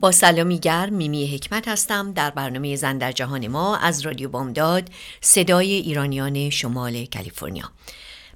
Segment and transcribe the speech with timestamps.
[0.00, 2.12] با سلامی گرم میمی حکمت هستم.
[2.12, 4.88] در برنامه زن در جهان ما از رادیو بامداد
[5.20, 7.70] صدای ایرانیان شمال کالیفرنیا.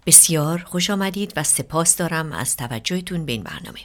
[0.07, 3.81] بسیار خوش آمدید و سپاس دارم از توجهتون به این برنامه.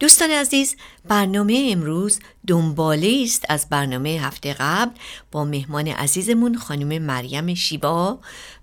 [0.00, 4.90] دوستان عزیز برنامه امروز دنباله است از برنامه هفته قبل
[5.32, 8.18] با مهمان عزیزمون خانم مریم شیبا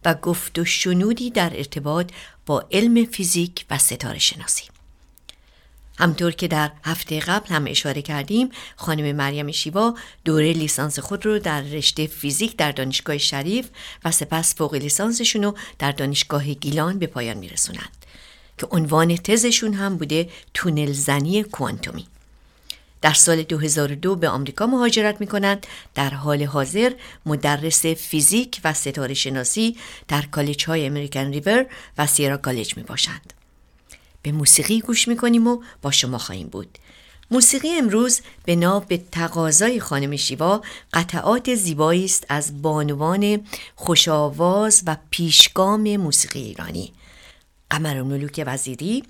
[0.06, 2.11] و گفت و شنودی در ارتباط
[2.45, 4.77] با علم فیزیک و ستاره شناسی.
[5.98, 9.95] همطور که در هفته قبل هم اشاره کردیم خانم مریم شیوا
[10.26, 13.70] دوره لیسانس خود رو در رشته فیزیک در دانشگاه شریف
[14.06, 18.06] و سپس فوق لیسانسشون رو در دانشگاه گیلان به پایان میرسونند
[18.58, 22.08] که عنوان تزشون هم بوده تونل زنی کوانتومی
[23.02, 26.92] در سال 2002 به آمریکا مهاجرت می کنند در حال حاضر
[27.26, 31.66] مدرس فیزیک و ستاره شناسی در کالج های امریکن ریور
[31.98, 33.34] و سیرا کالج می باشند.
[34.28, 36.78] به موسیقی گوش می‌کنیم و با شما خواهیم بود.
[37.31, 40.61] موسیقی امروز به ناب به تقاضای خانم شیوا
[40.93, 46.93] قطعات زیبایی است از بانوان خوشاواز و پیشگام موسیقی ایرانی.
[47.70, 49.04] قمر ملوک وزیری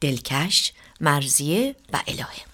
[0.00, 2.52] دلکش مرزیه و الهه.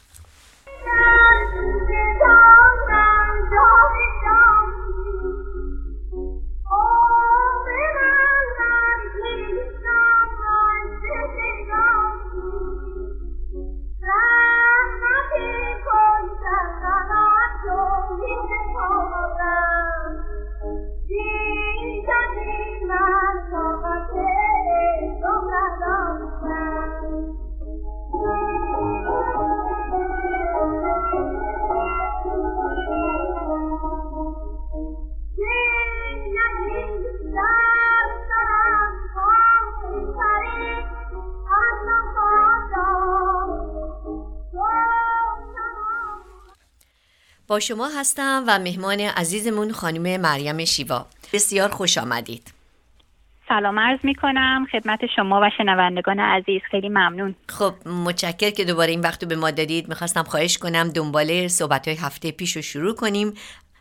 [47.58, 51.06] با شما هستم و مهمان عزیزمون خانم مریم شیوا.
[51.32, 52.52] بسیار خوش آمدید.
[53.48, 56.60] سلام عرض می کنم خدمت شما و شنوندگان عزیز.
[56.70, 57.34] خیلی ممنون.
[57.48, 59.88] خب متشکر که دوباره این وقت به ما دادید.
[59.88, 63.34] می‌خواستم خواهش کنم دنباله صحبت های هفته پیش رو شروع کنیم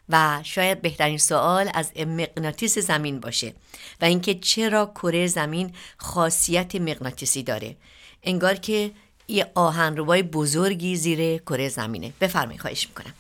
[0.10, 3.54] و شاید بهترین سوال از مغناطیس زمین باشه
[4.02, 7.76] و اینکه چرا کره زمین خاصیت مغناطیسی داره.
[8.24, 8.92] انگار که
[9.28, 12.14] یه آهنربای بزرگی زیر کره زمینه.
[12.22, 13.14] بفرمایید خواهش می‌کنم.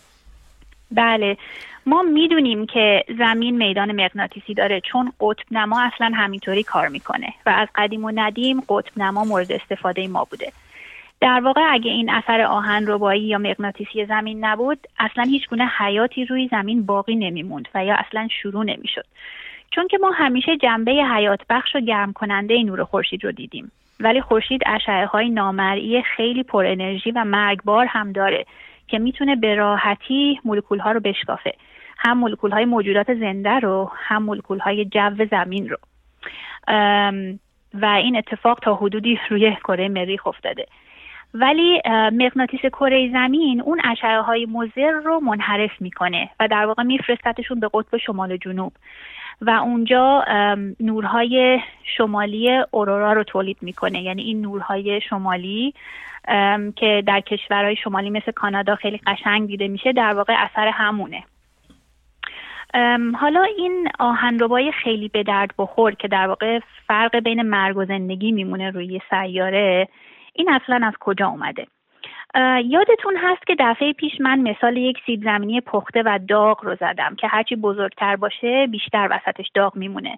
[0.91, 1.37] بله.
[1.85, 7.49] ما می‌دونیم که زمین میدان مغناطیسی داره چون قطب نما اصلا همینطوری کار می‌کنه و
[7.49, 10.51] از قدیم و ندیم قطب نما مورد استفاده ما بوده.
[11.21, 16.25] در واقع اگه این اثر آهن ربایی یا مغناطیسی زمین نبود اصلا هیچ گونه حیاتی
[16.25, 19.05] روی زمین باقی نمیموند و یا اصلا شروع نمی‌شد.
[19.71, 23.71] چون که ما همیشه جنبه حیات بخش و گرم کننده نور خورشید رو دیدیم.
[23.99, 28.45] ولی خورشید اشعه های نامرئی خیلی پر انرژی و مرگبار هم داره.
[28.87, 31.53] که می‌تونه به راحتی مولکول ها رو بشکافه.
[31.97, 35.77] هم مولکول های موجودات زنده رو هم مولکول های جو زمین رو.
[37.73, 40.65] و این اتفاق تا حدودی روی کره مریخ افتاده.
[41.33, 47.59] ولی مغناطیس کره زمین اون اشعه های مزر رو منحرف می‌کنه و در واقع میفرستتشون
[47.59, 48.73] به قطب شمال و جنوب.
[49.41, 50.25] و اونجا
[50.79, 51.59] نورهای
[51.97, 54.01] شمالی اورورا رو تولید می‌کنه.
[54.01, 55.73] یعنی این نورهای شمالی
[56.75, 61.23] که در کشورهای شمالی مثل کانادا خیلی قشنگ دیده میشه در واقع اثر همونه.
[63.19, 68.31] حالا این آهنربای خیلی به درد بخور که در واقع فرق بین مرگ و زندگی
[68.31, 69.87] میمونه روی سیاره
[70.33, 71.67] این اصلا از کجا اومده؟
[72.65, 77.15] یادتون هست که دفعه پیش من مثال یک سیب زمینی پخته و داغ رو زدم
[77.15, 80.17] که هرچی بزرگتر باشه بیشتر وسطش داغ میمونه.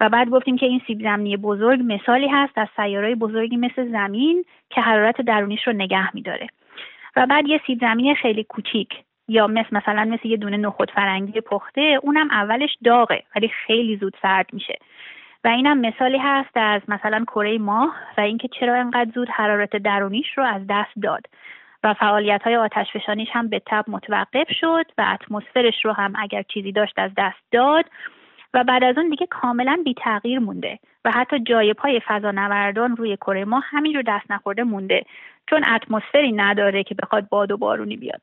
[0.00, 4.44] و بعد گفتیم که این سیب زمینی بزرگ مثالی هست از سیارهای بزرگی مثل زمین
[4.70, 6.46] که حرارت درونیش رو نگه میداره.
[7.16, 8.88] و بعد یه سیب زمینی خیلی کوچیک
[9.28, 14.16] یا مثل مثلا مثل یه دونه نخود فرنگی پخته اونم اولش داغه ولی خیلی زود
[14.22, 14.78] سرد میشه.
[15.44, 20.38] و اینم مثالی هست از مثلا کره ماه و اینکه چرا انقدر زود حرارت درونیش
[20.38, 21.26] رو از دست داد.
[21.84, 26.42] و فعالیت های آتش فشانیش هم به تب متوقف شد و اتمسفرش رو هم اگر
[26.42, 27.84] چیزی داشت از دست داد
[28.54, 33.16] و بعد از اون دیگه کاملا بی تغییر مونده و حتی جای پای فضانوردان روی
[33.16, 35.04] کره ماه همینجور دست نخورده مونده
[35.50, 38.20] چون اتمسفری نداره که بخواد باد و بارونی بیاد.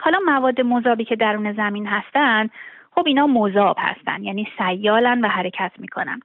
[0.00, 2.48] حالا مواد مذابی که درون زمین هستن
[2.94, 6.20] خب اینا مذاب هستن یعنی سیالن و حرکت می‌کنن.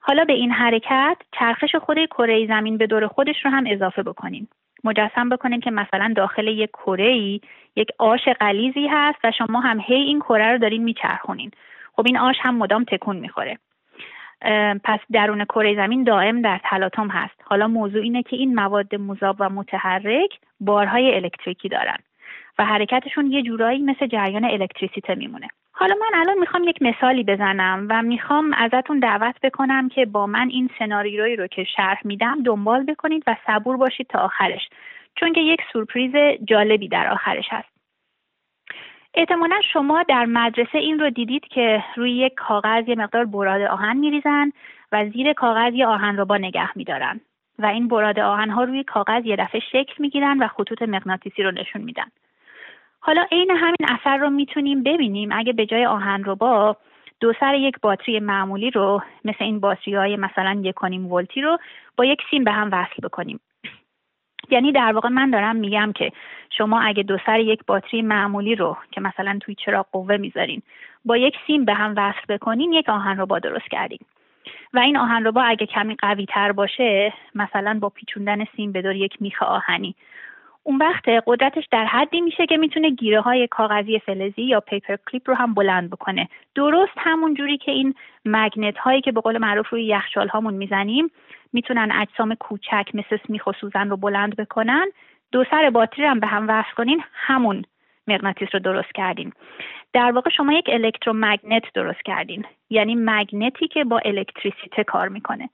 [0.00, 4.48] حالا به این حرکت چرخش خود کره زمین به دور خودش رو هم اضافه بکنیم.
[4.84, 7.40] مجسم بکنیم که مثلا داخل یک کره ای
[7.76, 11.50] یک آش غلیزی هست و شما هم هی این کره رو دارین میچرخونین.
[11.96, 13.58] خب این آش هم مدام تکون می‌خوره.
[14.84, 17.34] پس درون کره زمین دائم در تلاطم هست.
[17.44, 20.30] حالا موضوع اینه که این مواد مذاب و متحرک
[20.60, 21.98] بارهای الکتریکی دارن.
[22.58, 25.48] و حرکتشون یه جورایی مثل جریان الکتریسیته میمونه.
[25.72, 30.48] حالا من الان می‌خوام یک مثالی بزنم و می‌خوام ازتون دعوت بکنم که با من
[30.48, 34.68] این سناریویی رو که شرح میدم دنبال بکنید و صبور باشید تا آخرش.
[35.16, 37.68] چون که یک سورپریز جالبی در آخرش هست.
[39.14, 43.96] احتمالا شما در مدرسه این رو دیدید که روی یک کاغذ یه مقدار براد آهن
[43.96, 44.52] میریزن
[44.92, 47.20] و زیر کاغذ یه آهن رو با نگه میدارن.
[47.58, 51.50] و این براد آهن ها روی کاغذ یه دفعه شکل می‌گیرن و خطوط مغناطیسی رو
[51.50, 52.06] نشون میدن.
[53.06, 55.28] حالا عین همین اثر رو می‌تونیم ببینیم.
[55.32, 56.76] اگه به جای آهن رو با
[57.20, 61.58] دو سر یک باتری معمولی رو مثل این باتری های مثلا یک کنیم ولتی رو
[61.96, 63.40] با یک سیم به هم وصل بکنیم.
[64.50, 66.12] یعنی در واقع من دارم میگم که
[66.58, 70.62] شما اگه دو سر یک باتری معمولی رو که مثلا توی چراغ قوه می‌ذارین
[71.04, 74.00] با یک سیم به هم وصل بکنین یک آهن رو با درست کردین.
[74.74, 78.82] و این آهن رو با اگه کمی قوی تر باشه مثلا با پیچوندن سیم به
[78.82, 79.94] دور یک میخ آهنی.
[80.66, 85.30] اون وقت قدرتش در حدی میشه که می‌تونه گیره های کاغذی فلزی یا پیپر کلیپ
[85.30, 86.28] رو هم بلند بکنه.
[86.54, 87.94] درست همون جوری که این
[88.24, 91.10] مگنت هایی که به قول معروف روی یخچال هامون می‌زنیم
[91.52, 94.86] می‌تونن اجسام کوچک مثل سمیخ و سوزن رو بلند بکنن.
[95.32, 97.64] دو سر باتری هم به هم وصل کنین همون
[98.06, 99.32] مغناطیس رو درست کردین.
[99.92, 102.44] در واقع شما یک الکترومگنت درست کردین.
[102.70, 105.48] یعنی مگنتی که با الکتریسیته کار می‌کنه.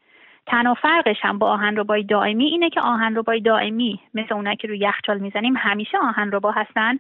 [0.50, 4.68] تنها فرقش هم با آهن ربای دائمی اینه که آهن ربای دائمی مثل اونایی که
[4.68, 6.98] روی یخچال می‌زنیم همیشه آهن ربا هستن.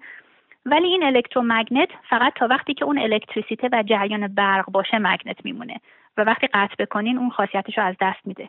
[0.66, 5.76] ولی این الکترومگنت فقط تا وقتی که اون الکتریسیته و جریان برق باشه مگنت میمونه
[6.16, 8.48] و وقتی قطع بکنین اون خاصیتش رو از دست میده.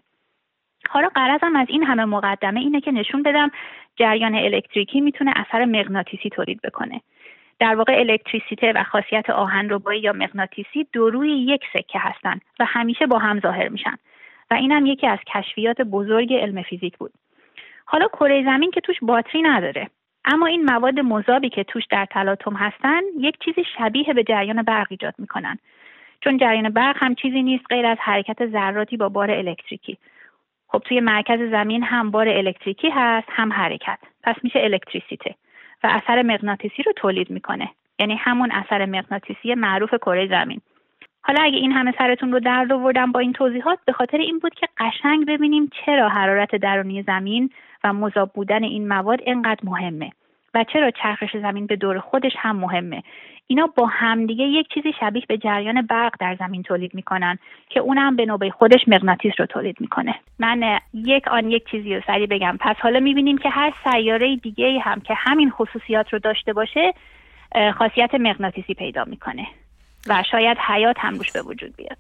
[0.90, 3.52] حالا قرضم از این همه مقدمه اینه که نشون بدم
[3.96, 7.02] جریان الکتریکی می‌تونه اثر مغناطیسی تولید بکنه.
[7.60, 12.66] در واقع الکتریسیته و خاصیت آهن ربایی یا مغناطیسی دو روی یک سکه هستن و
[12.66, 13.96] همیشه با هم ظاهر میشن.
[14.52, 17.12] و اینم یکی از کشفیات بزرگ علم فیزیک بود.
[17.86, 19.90] حالا کره زمین که توش باتری نداره
[20.26, 24.88] اما این مواد مذابی که توش در تلاطم هستن یک چیزی شبیه به جریان برق
[24.90, 25.58] ایجاد می‌کنن.
[26.22, 29.98] چون جریان برق هم چیزی نیست غیر از حرکت ذراتی با بار الکتریکی.
[30.68, 34.00] خب توی مرکز زمین هم بار الکتریکی هست هم حرکت.
[34.24, 35.36] پس میشه الکتریسیته.
[35.84, 37.70] و اثر مغناطیسی رو تولید می‌کنه.
[38.00, 40.62] یعنی همون اثر مغناطیسی معروف کره زمین.
[41.24, 44.54] حالا اگه این همه سرتون رو درد آوردم با این توضیحات به خاطر این بود
[44.54, 47.50] که قشنگ ببینیم چرا حرارت درونی زمین
[47.84, 50.12] و مذاب بودن این مواد اینقدر مهمه
[50.54, 53.04] و چرا چرخش زمین به دور خودش هم مهمه.
[53.48, 57.38] اینا با همدیگه یک چیزی شبیه به جریان برق در زمین تولید می‌کنن
[57.70, 60.16] که اونم به نوبه خودش مغناطیس رو تولید می‌کنه.
[60.40, 62.58] من یک آن یک چیزی رو سریع بگم.
[62.60, 66.94] پس حالا می‌بینیم که هر سیاره دیگه هم که همین خصوصیات رو داشته باشه
[67.78, 69.48] خاصیت مغناطیسی پیدا می‌کنه.
[70.08, 71.98] و شاید حیات هم روش به وجود بیاد.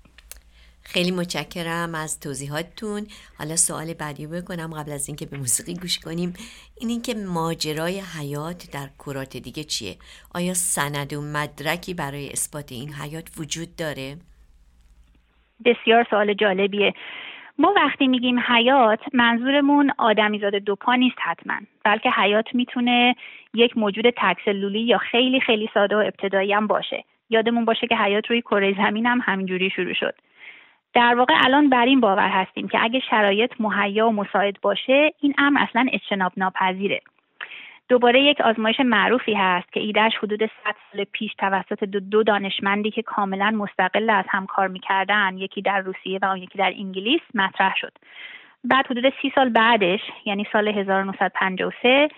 [0.83, 3.07] خیلی متشکرم از توضیحاتتون.
[3.37, 6.33] حالا سوال بعدی بکنم قبل از اینکه به موسیقی گوش کنیم.
[6.79, 9.95] این اینکه ماجرای حیات در کرات دیگه چیه؟
[10.35, 14.17] آیا سند و مدرکی برای اثبات این حیات وجود داره؟
[15.65, 16.93] بسیار سوال جالبیه.
[17.57, 23.15] ما وقتی میگیم حیات منظورمون آدمیزاد دوپا نیست حتما بلکه حیات می‌تونه
[23.53, 27.03] یک موجود تکسلولی یا خیلی خیلی ساده و ابتدایی هم باشه.
[27.31, 30.15] یادمون باشه که حیات روی کره زمین هم همینجوری شروع شد.
[30.93, 35.33] در واقع الان بر این باور هستیم که اگه شرایط مهیا و مساعد باشه این
[35.37, 37.01] امر اصلا اجتناب ناپذیره.
[37.89, 42.91] دوباره یک آزمایش معروفی هست که ایدهش حدود 100 سال پیش توسط دو, دو دانشمندی
[42.91, 47.75] که کاملا مستقل از هم کار می‌کردن یکی در روسیه و یکی در انگلیس مطرح
[47.75, 47.91] شد.
[48.63, 52.09] بعد حدود سی سال بعدش یعنی سال 1953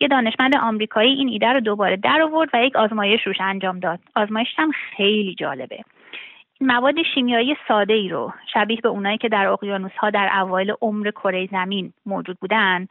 [0.00, 3.98] یه دانشمند آمریکایی این ایده رو دوباره در آورد و یک آزمایش روش انجام داد.
[4.16, 5.78] آزمایش هم خیلی جالبه.
[6.60, 11.10] مواد شیمیایی ساده ای رو شبیه به اونایی که در اقیانوس ها در اوایل عمر
[11.10, 12.86] کره زمین موجود بودن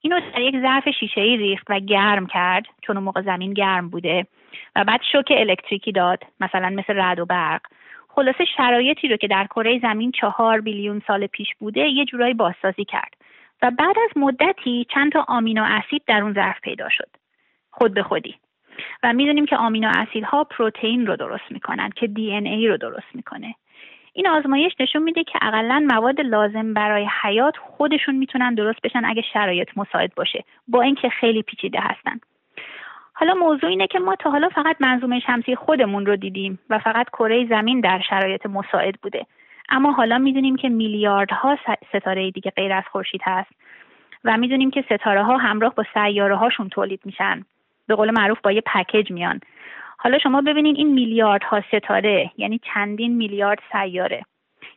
[0.00, 3.88] اینو در یک ظرف شیشه ای ریخت و گرم کرد چون اون موقع زمین گرم
[3.88, 4.26] بوده
[4.76, 7.60] و بعد شوک الکتریکی داد مثلا مثل رد و برق.
[8.08, 12.84] خلاصه شرایطی رو که در کره زمین چهار بیلیون سال پیش بوده یه جورایی بازسازی
[12.84, 13.14] کرد.
[13.62, 17.08] و بعد از مدتی چند تا آمینو اسید در اون ظرف پیدا شد.
[17.70, 18.34] خود به خودی.
[19.02, 23.54] و می‌دونیم که آمینو اسیدها پروتئین رو درست می‌کنن که دی ای رو درست می‌کنه.
[24.12, 29.22] این آزمایش نشون میده که اقلا مواد لازم برای حیات خودشون می‌تونن درست بشن اگه
[29.32, 30.44] شرایط مساعد باشه.
[30.68, 32.20] با اینکه خیلی پیچیده هستن.
[33.12, 37.08] حالا موضوع اینه که ما تا حالا فقط منظومه شمسی خودمون رو دیدیم و فقط
[37.08, 39.26] کره زمین در شرایط مساعد بوده.
[39.68, 41.58] اما حالا می‌دونیم که میلیاردها
[41.88, 43.50] ستاره دیگه غیر از خورشید هست
[44.24, 47.44] و می‌دونیم که ستاره ها همراه با سیاره هاشون تولید میشن.
[47.86, 49.40] به قول معروف با یه پکیج میان.
[49.98, 54.22] حالا شما ببینین این میلیاردها ستاره یعنی چندین میلیارد سیاره.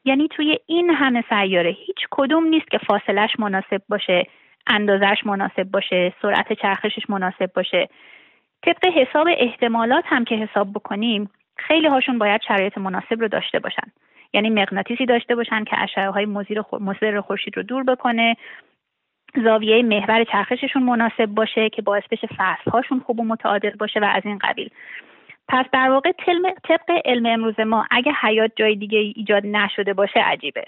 [0.05, 4.27] یعنی توی این همه سیاره هیچ کدوم نیست که فاصلش مناسب باشه
[4.67, 7.89] اندازش مناسب باشه سرعت چرخشش مناسب باشه.
[8.63, 13.91] طبق حساب احتمالات هم که حساب بکنیم خیلی هاشون باید شرایط مناسب رو داشته باشن.
[14.33, 16.25] یعنی مغناطیسی داشته باشن که اشعه های
[16.79, 18.37] مضر خورشید رو دور بکنه.
[19.43, 24.03] زاویه محور چرخششون مناسب باشه که باعث بشه فصل هاشون خوب و متعادل باشه و
[24.03, 24.69] از این قبیل.
[25.47, 26.11] پس در واقع
[26.63, 30.63] طبق علم امروز ما اگه حیات جای دیگه ایجاد نشده باشه عجیبه.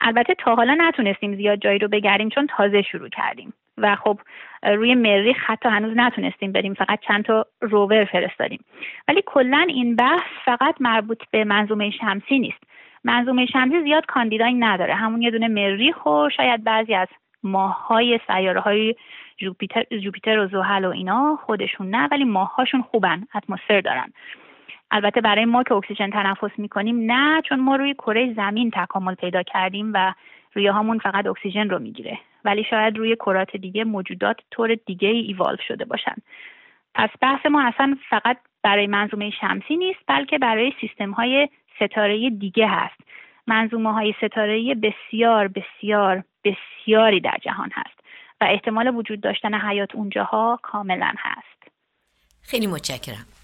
[0.00, 3.52] البته تا حالا نتونستیم زیاد جایی رو بگردیم چون تازه شروع کردیم.
[3.78, 4.20] و خب
[4.62, 8.64] روی مریخ حتی هنوز نتونستیم بریم فقط چند تا روور فرستادیم.
[9.08, 12.64] ولی کلا این بحث فقط مربوط به منظومه شمسی نیست.
[13.06, 14.94] منظومه شمسی زیاد کاندیدایی نداره.
[14.94, 17.08] همون یه دونه مریخ و شاید بعضی از
[17.42, 18.94] ماههای سیاره های
[19.38, 24.12] جوپیتر, جوپیتر و زحل و اینا خودشون نه ولی ماههاشون خوبن اتمسفر دارن.
[24.90, 29.42] البته برای ما که اکسیژن تنفس می‌کنیم نه چون ما روی کره زمین تکامل پیدا
[29.42, 30.14] کردیم و
[30.54, 32.18] روی هامون فقط اکسیژن رو می‌گیره.
[32.44, 36.14] ولی شاید روی کرات دیگه موجودات طور دیگه ای ایوالو شده باشن.
[36.94, 42.68] پس بحث ما اصلا فقط برای منظومه شمسی نیست بلکه برای سیستم های ستاره دیگه
[42.68, 43.00] هست.
[43.46, 48.00] منظومه های ستاره بسیار بسیار بسیاری در جهان هست
[48.40, 51.72] و احتمال وجود داشتن حیات اونجاها کاملا هست.
[52.42, 53.35] خیلی متشکرم.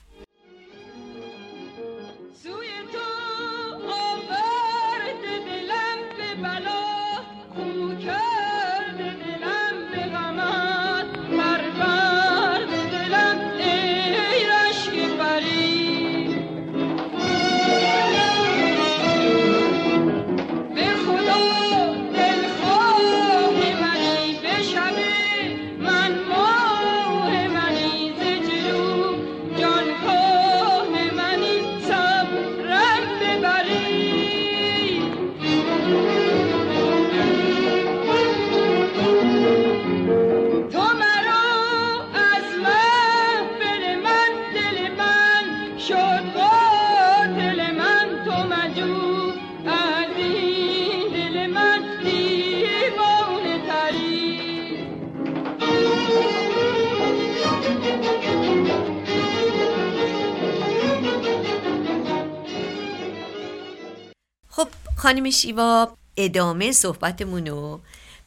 [65.02, 67.80] خانم شیوا ادامه صحبتمون رو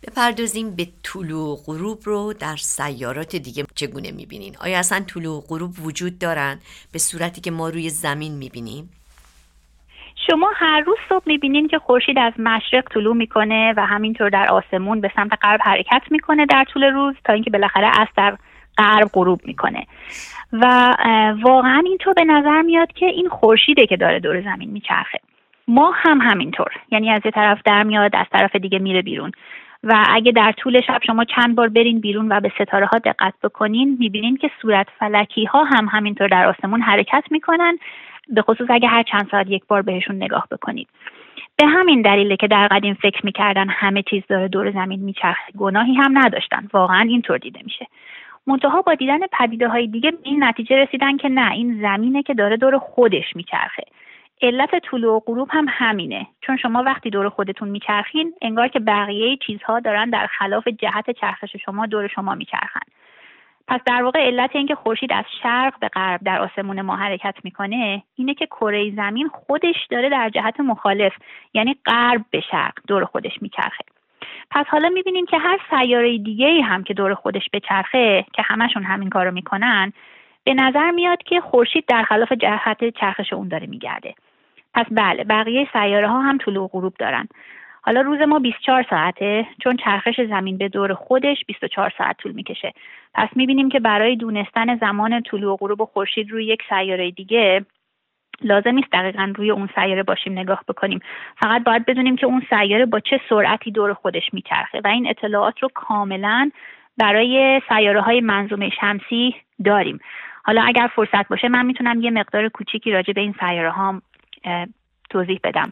[0.03, 5.41] بپردازیم به طلوع و غروب رو در سیارات دیگه چگونه می‌بینین؟ آیا اصلا طلوع و
[5.41, 6.59] غروب وجود دارن
[6.93, 8.89] به صورتی که ما روی زمین می‌بینیم؟
[10.27, 15.01] شما هر روز صبح می‌بینین که خورشید از مشرق طلوع می‌کنه و همینطور در آسمون
[15.01, 18.37] به سمت غرب حرکت می‌کنه در طول روز تا اینکه بالاخره از در
[18.77, 19.87] غرب غروب می‌کنه.
[20.53, 20.95] و
[21.43, 25.19] واقعا اینطور به نظر میاد که این خورشیده که داره دور زمین میچرخه.
[25.67, 26.71] ما هم همینطور.
[26.91, 29.31] یعنی از یه طرف در میاد از طرف دیگه میره بیرون.
[29.83, 33.33] و اگه در طول شب شما چند بار برین بیرون و به ستاره ها دقت
[33.43, 37.77] بکنین می‌بینین که صورت فلکی ها هم همینطور در آسمون حرکت می‌کنن.
[38.27, 40.87] به خصوص اگه هر چند ساعت یک بار بهشون نگاه بکنید.
[41.57, 45.93] به همین دلیله که در قدیم فکر می‌کردن همه چیز داره دور زمین میچرخه گناهی
[45.93, 46.67] هم نداشتن.
[46.73, 47.87] واقعا اینطور دیده میشه.
[48.47, 52.57] منتها با دیدن پدیده های دیگه این نتیجه رسیدن که نه این زمینه که داره
[52.57, 53.83] دور خودش میچرخه.
[54.41, 56.27] علت طلوع و غروب هم همینه.
[56.41, 61.55] چون شما وقتی دور خودتون میچرخین انگار که بقیه چیزها دارن در خلاف جهت چرخش
[61.65, 62.85] شما دور شما میچرخن.
[63.67, 68.03] پس در واقع علت اینکه خورشید از شرق به غرب در آسمون ما حرکت می‌کنه
[68.15, 71.13] اینه که کره زمین خودش داره در جهت مخالف
[71.53, 73.83] یعنی غرب به شرق دور خودش میچرخه.
[74.51, 79.09] پس حالا می‌بینیم که هر سیاره دیگه هم که دور خودش بچرخه که همشون همین
[79.09, 79.93] کارو می‌کنن
[80.43, 84.13] به نظر میاد که خورشید در خلاف جهت چرخش اون داره میگرده.
[84.75, 87.27] پس بله بقیه سیاره ها هم طول و غروب دارن.
[87.81, 92.73] حالا روز ما 24 ساعته چون چرخش زمین به دور خودش 24 ساعت طول می‌کشه.
[93.13, 97.65] پس می‌بینیم که برای دونستن زمان طلوع و غروب خورشید روی یک سیاره دیگه
[98.41, 100.99] لازم نیست دقیقا روی اون سیاره باشیم نگاه بکنیم.
[101.37, 105.63] فقط باید بدونیم که اون سیاره با چه سرعتی دور خودش میچرخه و این اطلاعات
[105.63, 106.51] رو کاملا
[106.97, 109.99] برای سیاره های منظومه شمسی داریم.
[110.43, 114.01] حالا اگر فرصت باشه من می‌تونم یه مقدار کوچیکی راجع به این سیاره ها
[115.09, 115.71] توضیح بدم.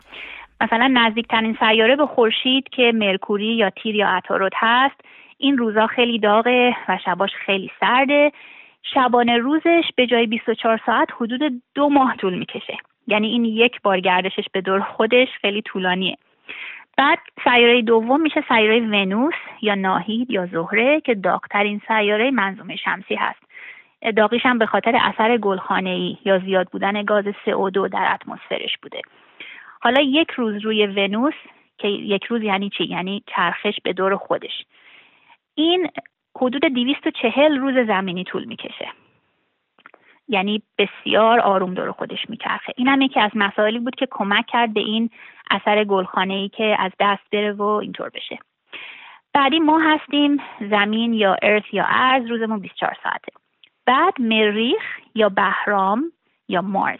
[0.61, 4.95] مثلا نزدیکترین سیاره به خورشید که مرکوری یا تیر یا عطارد هست
[5.37, 8.31] این روزا خیلی داغه و شباش خیلی سرده.
[8.93, 12.77] شبانه روزش به جای 24 ساعت حدود دو ماه طول می‌کشه.
[13.07, 16.17] یعنی این یک بار گردشش به دور خودش خیلی طولانیه.
[16.97, 23.15] بعد سیاره دوم میشه سیاره ونوس یا ناهید یا زهره که داغترین سیاره منظومه شمسی
[23.15, 23.39] هست.
[24.12, 29.01] داغیش هم به خاطر اثر گلخانه ای یا زیاد بودن گاز CO2 در اتمسفرش بوده.
[29.81, 31.33] حالا یک روز روی ونوس
[31.77, 34.65] که یک روز یعنی چی؟ یعنی چرخش به دور خودش.
[35.55, 35.89] این
[36.38, 38.88] حدود 240 روز زمینی طول می‌کشه.
[40.27, 42.74] یعنی بسیار آروم دور خودش میچرخه.
[42.77, 45.10] این هم یکی از مسائلی بود که کمک کرد به این
[45.51, 48.39] اثر گلخانه ای که از دست بره و اینطور بشه.
[49.33, 50.38] بعدی ما هستیم
[50.69, 53.42] زمین یا ارث یا ارز روزمون 24 ساعته.
[53.85, 54.83] بعد مریخ
[55.15, 56.11] یا بهرام
[56.47, 56.99] یا مارس.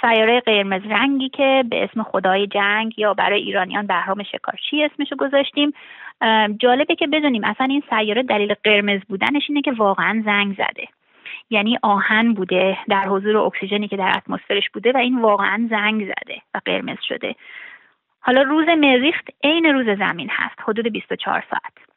[0.00, 5.72] سیاره قرمز رنگی که به اسم خدای جنگ یا برای ایرانیان بهرام شکارچی اسمشو گذاشتیم.
[6.58, 10.88] جالبه که بدونیم اصلا این سیاره دلیل قرمز بودنش اینه که واقعا زنگ زده.
[11.50, 16.42] یعنی آهن بوده در حضور اکسیژنی که در اتمسفرش بوده و این واقعا زنگ زده
[16.54, 17.34] و قرمز شده.
[18.20, 21.87] حالا روز مریخ عین روز زمین هست حدود 24 ساعت.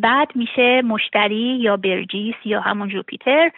[0.00, 3.50] بعد میشه مشتری یا برجیس یا همون جوپیتر.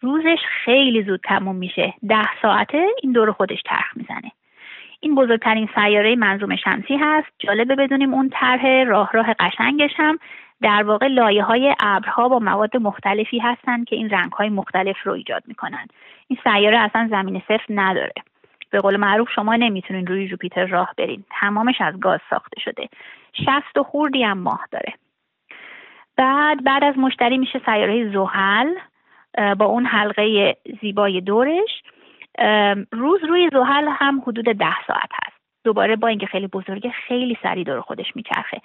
[0.00, 1.94] روزش خیلی زود تموم میشه.
[2.08, 4.32] ده ساعته این دور خودش چرخ می‌زنه.
[5.00, 7.28] این بزرگترین سیاره منظوم شمسی هست.
[7.38, 10.18] جالبه بدونیم اون طرح راه راه قشنگش هم
[10.62, 15.12] در واقع لایه های ابرها با مواد مختلفی هستند که این رنگ های مختلف رو
[15.12, 15.86] ایجاد می‌کنن.
[16.28, 18.12] این سیاره اصلا زمین صفر نداره.
[18.70, 21.24] به قول معروف شما نمی‌تونین روی جوپیتر راه برین.
[21.40, 22.88] تمامش از گاز ساخته شده.
[23.32, 24.92] شست و خوردی هم ماه داره.
[26.18, 28.74] بعد بعد از مشتری میشه سیاره زحل
[29.54, 31.82] با اون حلقه زیبای دورش.
[32.92, 35.36] روز روی زحل هم حدود ده ساعت هست.
[35.64, 38.60] دوباره با اینکه خیلی بزرگه خیلی سریع دور خودش میچرخه.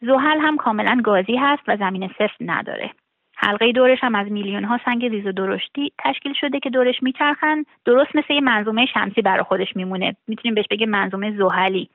[0.00, 2.90] زحل هم کاملا گازی هست و زمین صفر نداره.
[3.36, 7.64] حلقه دورش هم از میلیون ها سنگ ریز و درشتی تشکیل شده که دورش میچرخن.
[7.84, 10.16] درست مثل یه منظومه شمسی برای خودش میمونه.
[10.28, 11.88] می‌تونیم بهش بگیم منظومه زحلی.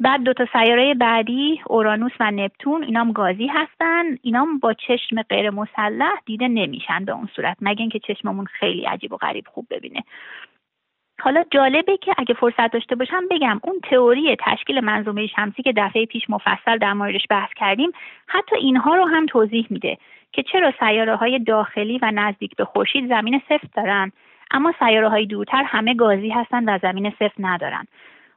[0.00, 4.04] بعد دو تا سیاره بعدی اورانوس و نپتون اینام گازی هستن.
[4.22, 9.12] اینام با چشم غیر مسلح دیده نمیشن به اون صورت مگه اینکه چشممون خیلی عجیب
[9.12, 10.00] و غریب خوب ببینه.
[11.20, 16.06] حالا جالبه که اگه فرصت داشته باشم بگم اون تئوری تشکیل منظومه شمسی که دفعه
[16.06, 17.90] پیش مفصل در موردش بحث کردیم
[18.26, 19.98] حتی اینها رو هم توضیح میده
[20.32, 24.12] که چرا سیاره های داخلی و نزدیک به خورشید زمین سفت دارن
[24.50, 27.86] اما سیاره های دورتر همه گازی هستن و زمین سفت ندارن.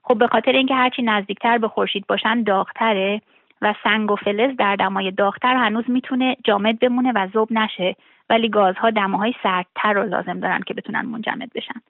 [0.04, 3.22] خب به خاطر اینکه هرچی نزدیکتر به خورشید باشن داغتره
[3.62, 7.96] و سنگ و فلز در دمای داغتر هنوز می‌تونه جامد بمونه و ذوب نشه
[8.30, 11.82] ولی گازها دماهای سردتر رو لازم دارن که بتونن منجمد بشن.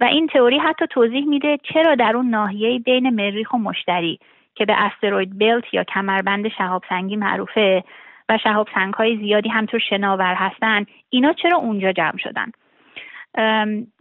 [0.00, 4.18] و این تئوری حتی توضیح میده چرا در اون ناحیه بین مریخ و مشتری
[4.54, 7.84] که به استروید بلت یا کمربند شهاب سنگی معروفه
[8.28, 12.52] و شهاب سنگ های زیادی همطور شناور هستن اینا چرا اونجا جمع شدن؟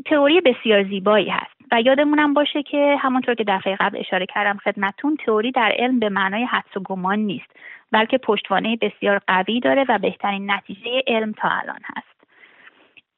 [0.05, 1.55] تئوری بسیار زیبایی هست.
[1.71, 6.09] و یادمونم باشه که همونطور که دفعه قبل اشاره کردم خدمتتون تئوری در علم به
[6.09, 7.55] معنای حدس و گمان نیست
[7.91, 12.15] بلکه پشتوانه بسیار قوی داره و بهترین نتیجه علم تا الان هست.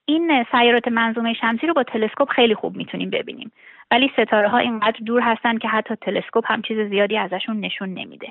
[0.06, 3.52] این سیارات منظومه شمسی رو با تلسکوپ خیلی خوب می‌تونیم ببینیم.
[3.92, 8.28] ولی ستاره ها اینقدر دور هستن که حتی تلسکوپ هم چیز زیادی ازشون نشون نمیده.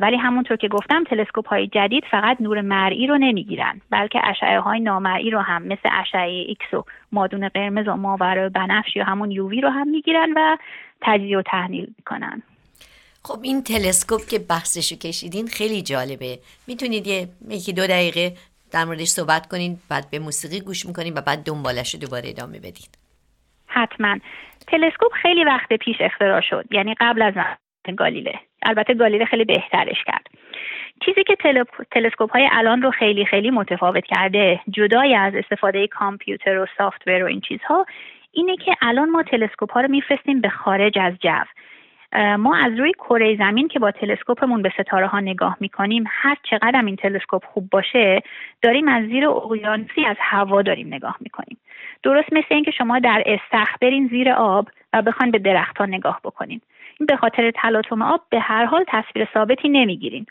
[0.00, 4.80] ولی همونطور که گفتم تلسکوپ های جدید فقط نور مرئی رو نمی‌گیرن بلکه اشعه های
[4.80, 9.60] نامرئی رو هم مثل اشعه ایکس و مادون قرمز و ماورا بنفش یا همون UV
[9.60, 10.56] رو هم می‌گیرن و
[11.00, 12.42] تجزیه و تحلیل می‌کنن.
[13.22, 16.38] خب این تلسکوپ که بحثشو کشیدین خیلی جالبه.
[16.66, 18.32] می‌تونید یه یکی دو دقیقه
[18.72, 22.58] در موردش صحبت کنین بعد به موسیقی گوش می‌کنین و بعد دنبالش رو دوباره ادامه
[22.58, 22.88] بدین.
[23.66, 24.18] حتما.
[24.66, 27.34] تلسکوپ خیلی وقت پیش اختراع شد یعنی قبل از
[27.94, 28.38] گالیله.
[28.62, 30.26] البته گالیله خیلی بهترش کرد.
[31.04, 31.36] چیزی که
[31.90, 37.26] تلسکوپ های الان رو خیلی خیلی متفاوت کرده جدای از استفاده کامپیوتر و سافتور و
[37.26, 37.86] این چیزها
[38.32, 41.44] اینه که الان ما تلسکوپ ها رو میفرستیم به خارج از جو.
[42.38, 46.82] ما از روی کره زمین که با تلسکوپمون به ستاره ها نگاه می‌کنیم هر چقدر
[46.86, 48.22] این تلسکوپ خوب باشه
[48.62, 51.58] داریم از زیر اقیانوسی از هوا داریم نگاه می‌کنیم.
[52.02, 56.60] درست مثل اینکه شما در استخ برین زیر آب و بخواین به درختها نگاه بکنین.
[57.00, 60.26] به خاطر تلاطم آب به هر حال تصویر ثابتی نمی‌گیرین.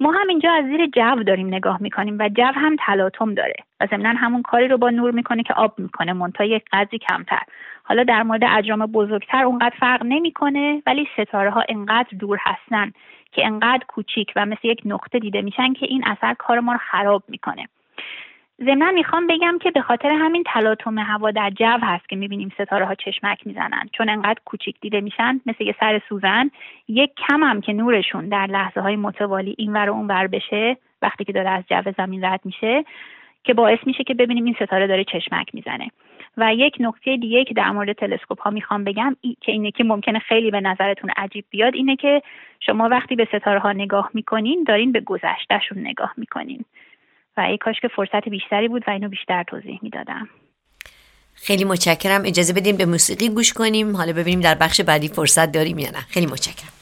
[0.00, 3.86] ما هم اینجا از زیر جو داریم نگاه می‌کنیم و جو هم تلاطم داره و
[3.86, 7.42] ضمنا همون کاری رو با نور می‌کنه که آب می‌کنه منتها یک قدری کمتر.
[7.82, 12.92] حالا در مورد اجرام بزرگتر اونقدر فرق نمی‌کنه ولی ستاره ها انقدر دور هستن
[13.32, 16.78] که انقدر کوچیک و مثل یک نقطه دیده میشن که این اثر کار ما رو
[16.90, 17.68] خراب می‌کنه.
[18.64, 22.86] ضمنا می‌خوام بگم که به خاطر همین تلاطم هوا در جو هست که می‌بینیم ستاره
[22.86, 23.88] ها چشمک می‌زنن.
[23.92, 26.50] چون انقدر کوچیک دیده میشن مثل یه سر سوزن
[26.88, 30.76] یک کم هم که نورشون در لحظه های متوالی این ور و اون ور بشه
[31.02, 32.84] وقتی که داره از جو زمین رد میشه
[33.44, 35.90] که باعث میشه که ببینیم این ستاره داره چشمک می‌زنه.
[36.36, 39.84] و یک نکته دیگه که در مورد تلسکوپ ها می‌خوام بگم ای که اینه که
[39.84, 42.22] ممکنه خیلی به نظرتون عجیب بیاد اینه که
[42.60, 46.64] شما وقتی به ستاره ها نگاه می‌کنین دارین به گذشتهشون نگاه می‌کنین.
[47.36, 50.28] و ای کاش که فرصت بیشتری بود و اینو بیشتر توضیح می‌دادم.
[51.34, 52.22] خیلی متشکرم.
[52.24, 53.96] اجازه بدیم به موسیقی گوش کنیم.
[53.96, 56.00] حالا ببینیم در بخش بعدی فرصت داریم یا نه.
[56.08, 56.72] خیلی متشکرم.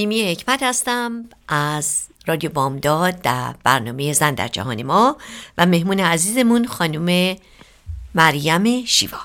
[0.00, 5.16] میمی حکمت هستم از رادیو بامداد در برنامه زن در جهان ما
[5.58, 7.36] و مهمون عزیزمون خانم
[8.14, 9.18] مریم شیوا.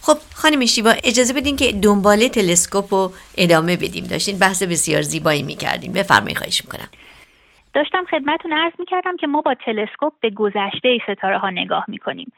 [0.00, 4.04] خب خانم شیوا اجازه بدین که دنبال تلسکوپ رو ادامه بدیم.
[4.04, 6.88] داشتین بحث بسیار زیبایی می‌کردین بفرمایید خواهش می‌کنم.
[7.74, 12.32] داشتم خدمتون عرض می‌کردم که ما با تلسکوپ به گذشته ستاره ها نگاه می‌کنیم.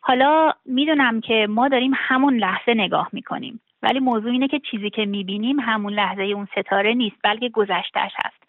[0.00, 3.60] حالا می‌دونم که ما داریم همون لحظه نگاه می‌کنیم.
[3.84, 8.44] ولی موضوع اینه که چیزی که می‌بینیم همون لحظه اون ستاره نیست بلکه گذشتهش هست.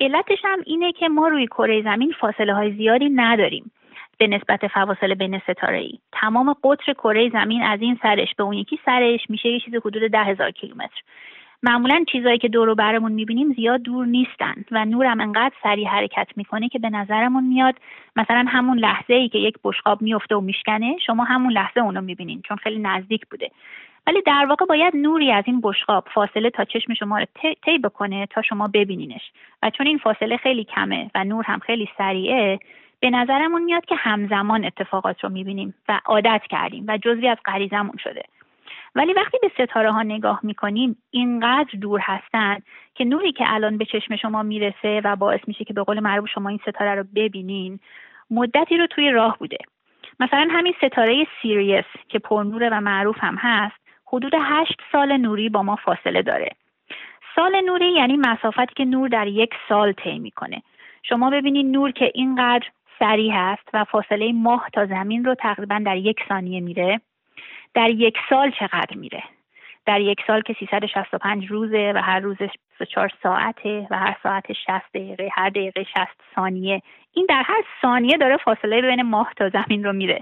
[0.00, 3.70] علتش هم اینه که ما روی کره زمین فاصله های زیادی نداریم
[4.18, 8.52] به نسبت فواصل بین ستاره ای تمام قطر کره زمین از این سرش به اون
[8.52, 11.00] یکی سرش میشه یه چیز حدود ده هزار کیلومتر.
[11.64, 16.28] معمولا چیزهایی که دور و برمون می‌بینیم زیاد دور نیستن و نورم انقدر سریع حرکت
[16.36, 17.74] می‌کنه که به نظرمون میاد
[18.16, 22.42] مثلا همون لحظه ای که یک بشقاب میفته و میشکنه شما همون لحظه اونو می‌بینین
[22.42, 23.50] چون خیلی نزدیک بوده.
[24.06, 27.26] ولی در واقع باید نوری از این بشقاب فاصله تا چشم شما رو
[27.64, 29.32] طی بکنه تا شما ببینینش.
[29.62, 32.58] و چون این فاصله خیلی کمه و نور هم خیلی سریعه
[33.00, 37.96] به نظرمون میاد که همزمان اتفاقات رو می‌بینیم و عادت کردیم و جزوی از غریزمون
[38.04, 38.22] شده.
[38.94, 42.58] ولی وقتی به ستاره ها نگاه می‌کنیم اینقدر دور هستن
[42.94, 46.28] که نوری که الان به چشم شما می‌رسه و باعث میشه که به قول معروف
[46.28, 47.80] شما این ستاره رو ببینین
[48.30, 49.58] مدتی رو توی راه بوده.
[50.20, 55.62] مثلا همین ستاره سیریس که پرنوره و معروف هم هست حدود هشت سال نوری با
[55.62, 56.48] ما فاصله داره.
[57.36, 60.62] سال نوری یعنی مسافتی که نور در یک سال طی می‌کنه.
[61.02, 62.66] شما ببینید نور که اینقدر
[62.98, 67.00] سریع هست و فاصله ماه تا زمین رو تقریبا در یک ثانیه میره.
[67.74, 69.22] در یک سال چقدر میره؟
[69.86, 74.68] در یک سال که 365 روزه و هر روز 24 ساعته و هر ساعت 60
[74.94, 75.96] دقیقه هر دقیقه 60
[76.34, 76.82] ثانیه.
[77.12, 80.20] این در هر ثانیه داره فاصله بین ماه تا زمین رو میره.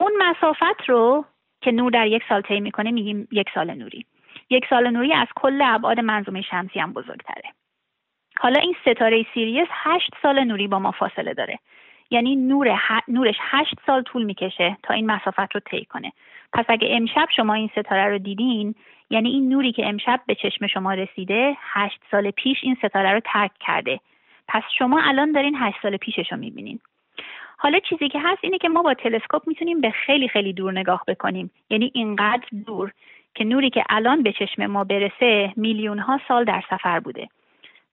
[0.00, 1.24] اون مسافت رو
[1.60, 4.06] که نور در یک سال طی می‌کنه میگیم یک سال نوری.
[4.50, 7.50] یک سال نوری از کل ابعاد منظومه شمسی هم بزرگتره.
[8.38, 11.58] حالا این ستاره سیریس هشت سال نوری با ما فاصله داره.
[12.10, 16.12] یعنی نور نورش هشت سال طول می‌کشه تا این مسافت رو طی کنه.
[16.52, 18.74] پس اگه امشب شما این ستاره رو دیدین
[19.10, 23.20] یعنی این نوری که امشب به چشم شما رسیده هشت سال پیش این ستاره رو
[23.24, 24.00] ترک کرده.
[24.48, 26.80] پس شما الان دارین هشت سال پیشش رو می‌بینین.
[27.58, 31.02] حالا چیزی که هست اینه که ما با تلسکوپ می‌تونیم به خیلی خیلی دور نگاه
[31.08, 31.50] بکنیم.
[31.70, 32.92] یعنی اینقدر دور
[33.34, 37.28] که نوری که الان به چشم ما برسه میلیون ها سال در سفر بوده.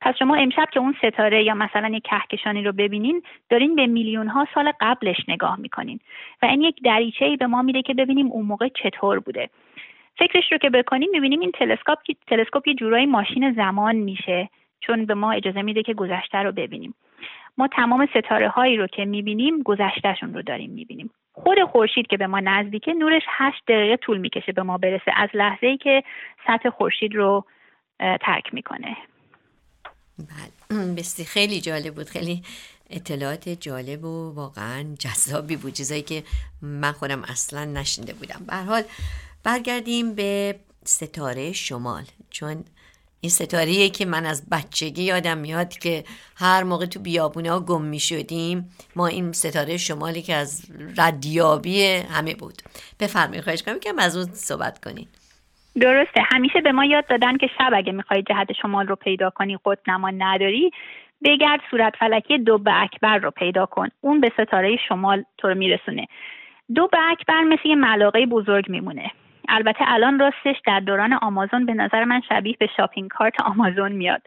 [0.04, 4.28] پس شما امشب که اون ستاره یا مثلا یک کهکشانی رو ببینین دارین به میلیون
[4.28, 6.00] ها سال قبلش نگاه می‌کنین.
[6.42, 9.50] و این یک دریچه ای به ما میده که ببینیم اون موقع چطور بوده.
[10.18, 14.50] فکرش رو که بکنیم می‌بینیم این تلسکوپ تلسکوپ یه جورایی ماشین زمان میشه
[14.82, 16.96] چون به ما اجازه میده که گذشته رو ببینیم.
[17.58, 21.10] ما تمام ستاره هایی رو که می‌بینیم گذشتهشون رو داریم می‌بینیم.
[21.34, 25.30] خود خورشید که به ما نزدیکه نورش هشت دقیقه طول می‌کشه به ما برسه از
[25.34, 26.04] لحظه ای که
[26.48, 27.46] سطح خورشید رو
[28.00, 28.98] ترک می‌کنه.
[30.18, 30.86] بله.
[30.98, 32.10] بستی خیلی جالب بود.
[32.10, 32.44] خیلی
[32.90, 35.74] اطلاعات جالب و واقعا جذابی بود.
[35.74, 36.24] چیزایی که
[36.62, 38.44] من خودم اصلا نشنده بودم.
[38.48, 38.84] به حال
[39.44, 42.06] برگردیم به ستاره شمال.
[42.30, 42.64] چون
[43.22, 46.04] این ستاره که من از بچگی یادم میاد که
[46.36, 50.62] هر موقع تو بیابونا گم می شدیم ما این ستاره شمالی که از
[50.98, 52.62] ردیابی همه بود.
[53.00, 55.08] بفرمایید خواهش کنم که از اون صحبت کنین.
[55.76, 56.22] درسته.
[56.34, 59.80] همیشه به ما یاد دادن که شب اگه می‌خوای جهت شمال رو پیدا کنی قطب
[59.88, 60.72] نما نداری
[61.24, 63.88] بگرد صورت فلکی دوب اکبر رو پیدا کن.
[64.02, 66.08] اون به ستاره شمال تو رو میرسونه.
[66.76, 69.12] دوب اکبر مثل یه ملاقه بزرگ میمونه.
[69.50, 74.22] البته الان راستش در دوران آمازون به نظر من شبیه به شاپینگ کارت آمازون میاد.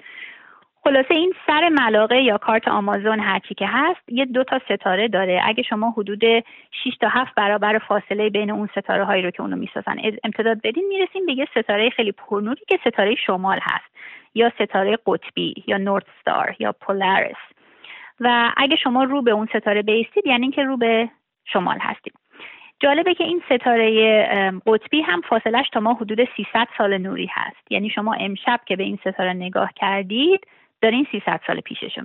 [0.87, 5.41] خلاصه این سر ملاقه یا کارت آمازون هرچی که هست یه دو تا ستاره داره.
[5.45, 9.57] اگه شما حدود 6 تا 7 برابر فاصله بین اون ستاره هایی رو که اونو
[9.57, 13.97] می‌سازن امتداد بدین می‌رسیم به یه ستاره خیلی پرنوری که ستاره شمال هست
[14.35, 17.43] یا ستاره قطبی یا نورت ستار یا پولارس
[18.21, 21.09] و اگه شما رو به اون ستاره بیستید یعنی اینکه رو به
[21.45, 22.15] شمال هستید.
[22.81, 27.73] جالبه که این ستاره قطبی هم فاصلش تا ما حدود 300 سال نوری هست.
[27.73, 30.47] یعنی شما امشب که به این ستاره نگاه کردید
[30.87, 32.05] دارین 300 سال پیشش رو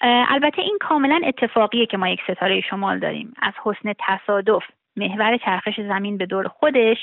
[0.00, 3.34] البته این کاملا اتفاقیه که ما یک ستاره شمال داریم.
[3.42, 4.62] از حسن تصادف
[4.96, 6.96] محور چرخش زمین به دور خودش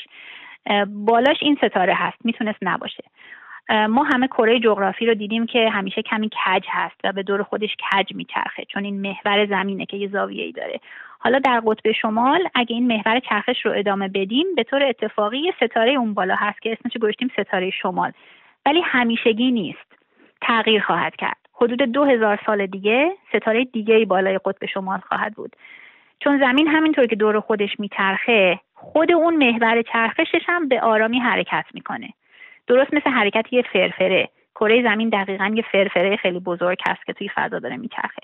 [0.87, 2.17] بالاش این ستاره هست.
[2.25, 3.03] می‌تونست نباشه.
[3.69, 7.75] ما همه کره جغرافی رو دیدیم که همیشه کمی کج هست و به دور خودش
[7.75, 10.79] کج میچرخه چون این محور زمینه که یه زاویه ای داره.
[11.19, 15.53] حالا در قطب شمال اگه این محور چرخش رو ادامه بدیم به طور اتفاقی یه
[15.63, 18.11] ستاره اون بالا هست که اسمش گذاشتیم ستاره شمال.
[18.65, 19.98] ولی همیشگی نیست.
[20.41, 21.37] تغییر خواهد کرد.
[21.53, 25.55] حدود دو هزار سال دیگه ستاره دیگه ای بالای قطب شمال خواهد بود.
[26.19, 31.65] چون زمین همینطور که دور خودش میچرخه خود اون محور چرخشش هم به آرامی حرکت
[31.73, 32.09] می‌کنه.
[32.67, 34.29] درست مثل حرکت یه فرفره.
[34.55, 38.21] کره زمین دقیقا یه فرفره خیلی بزرگ هست که توی فضا داره میچرخه.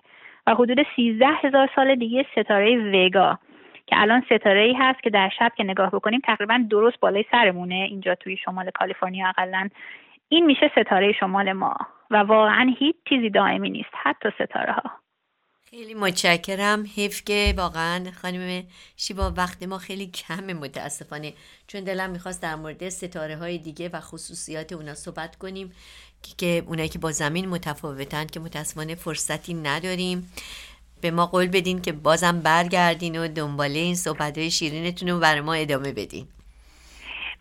[0.47, 3.39] و حدود 13 هزار سال دیگه ستاره وگا
[3.88, 7.75] که الان ستاره ای هست که در شب که نگاه بکنیم تقریبا درست بالای سرمونه
[7.75, 9.28] اینجا توی شمال کالیفرنیا.
[9.28, 9.69] اقلا
[10.30, 11.75] این میشه ستاره شمال ما.
[12.12, 15.06] و واقعا هیچ چیزی دائمی نیست حتی ستاره ها
[15.70, 16.86] خیلی متشکرم.
[16.96, 18.63] حیف که واقعا خانم
[18.98, 21.34] شیبا وقت ما خیلی کمه متاسفانه.
[21.68, 25.72] چون دلم می‌خواست در مورد ستاره های دیگه و خصوصیات اونا صحبت کنیم
[26.38, 30.32] که اونایی که با زمین متفاوتن که متاسفانه فرصتی نداریم.
[31.02, 35.41] به ما قول بدین که بازم برگردین و دنباله این صحبت های شیرینتون رو برای
[35.41, 36.28] ما ادامه بدین.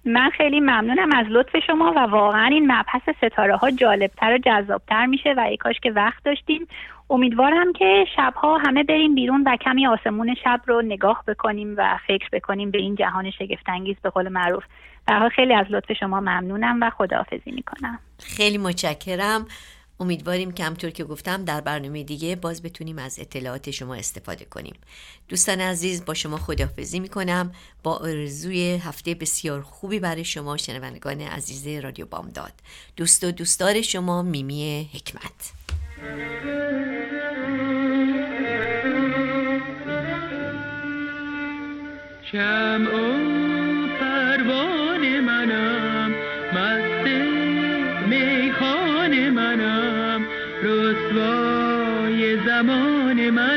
[0.07, 5.07] من خیلی ممنونم از لطف شما و واقعا این مبحث ستاره ها جالبتر و جذابتر
[5.07, 6.67] میشه و ای کاش که وقت داشتیم.
[7.11, 12.29] امیدوارم که شبها همه بریم بیرون و کمی آسمون شب رو نگاه بکنیم و فکر
[12.33, 14.65] بکنیم به این جهان شگفتانگیز به قول معروف.
[15.09, 17.99] در خیلی از لطف شما ممنونم و خداحافظی می‌کنم.
[18.37, 19.47] خیلی متشکرم.
[20.01, 24.75] امیدواریم که همطور که گفتم در برنامه دیگه باز بتونیم از اطلاعات شما استفاده کنیم.
[25.29, 27.53] دوستان عزیز با شما خداحافظی می‌کنم.
[27.83, 32.53] با آرزوی هفته بسیار خوبی برای شما شنوندگان عزیز رادیو بامداد.
[32.97, 35.53] دوست و دوستدار شما میمی حکمت.
[42.35, 43.14] رسوای
[53.17, 53.54] زمان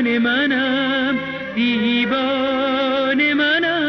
[0.00, 1.18] زمان منم
[1.54, 3.79] دیوان منم.